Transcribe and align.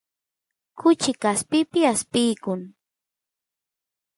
kuchi 0.79 1.11
kaspipi 1.21 1.79
aspiykun 1.91 2.61